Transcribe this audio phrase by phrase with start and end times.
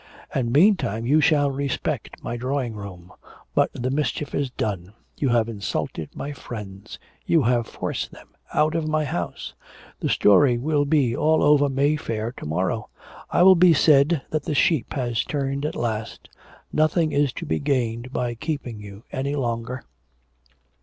[0.33, 3.11] 'And meantime you shall respect my drawing room....
[3.53, 8.73] But the mischief is done; you have insulted my friends; you have forced them out
[8.73, 9.53] of my house.
[9.99, 12.89] The story will be all over Mayfair to morrow.
[13.31, 16.29] It will be said that the sheep has turned at last.
[16.73, 19.83] Nothing is to be gained by keeping you any longer.'